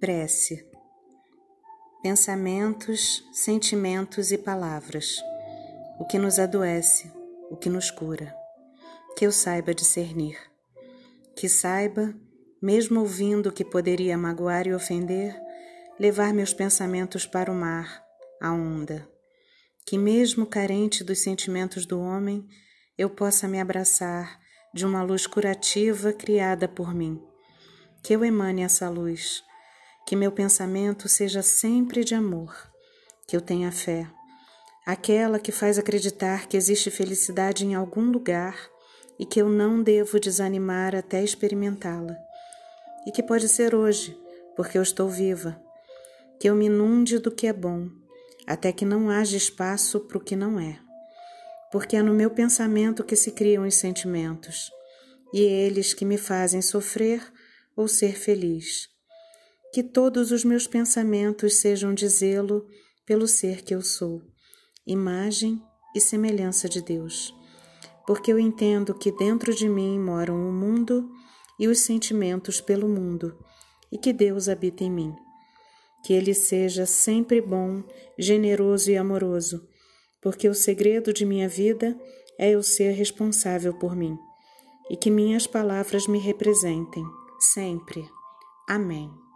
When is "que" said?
6.06-6.18, 7.58-7.68, 9.14-9.26, 11.36-11.50, 13.52-13.62, 19.84-19.98, 28.02-28.16, 30.10-30.16, 33.28-33.36, 35.38-35.52, 36.48-36.56, 39.24-39.40, 43.12-43.22, 46.40-46.50, 47.30-47.46, 48.72-48.84, 50.20-50.34, 53.04-53.14, 55.94-56.04, 59.72-59.82, 63.62-63.74, 68.94-69.12, 73.98-74.12, 76.04-76.14, 84.96-85.10